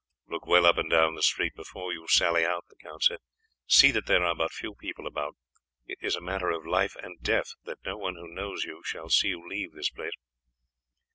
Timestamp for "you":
1.93-2.07, 8.63-8.81, 9.27-9.47